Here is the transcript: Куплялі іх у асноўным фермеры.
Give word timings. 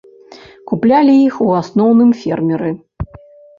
Куплялі 0.71 1.15
іх 1.27 1.35
у 1.49 1.51
асноўным 1.61 2.11
фермеры. 2.25 2.71